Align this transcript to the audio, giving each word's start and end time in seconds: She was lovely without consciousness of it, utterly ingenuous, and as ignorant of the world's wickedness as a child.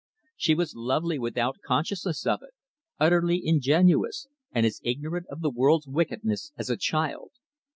She 0.35 0.55
was 0.55 0.73
lovely 0.75 1.19
without 1.19 1.57
consciousness 1.63 2.25
of 2.25 2.41
it, 2.41 2.55
utterly 2.99 3.39
ingenuous, 3.45 4.25
and 4.51 4.65
as 4.65 4.81
ignorant 4.83 5.27
of 5.29 5.41
the 5.41 5.51
world's 5.51 5.85
wickedness 5.87 6.51
as 6.57 6.71
a 6.71 6.75
child. 6.75 7.29